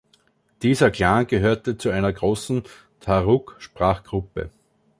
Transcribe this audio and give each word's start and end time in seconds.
Dieser 0.63 0.89
Clan 0.89 1.27
gehörte 1.27 1.77
zu 1.77 1.91
einer 1.91 2.11
großen 2.11 2.63
Dharug-Sprachgruppe. 3.01 4.49